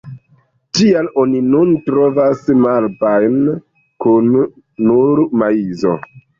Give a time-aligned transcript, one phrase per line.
[0.77, 3.39] Tial oni nun trovas "milpa"-jn
[4.07, 5.97] kun nur maizo.